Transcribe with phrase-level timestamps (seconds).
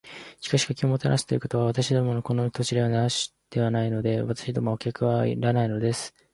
[0.41, 4.23] 「しかし、お客をもてなすということは、私どものこの土地では慣わしではないので。
[4.23, 6.15] 私どもはお客はいらないのです」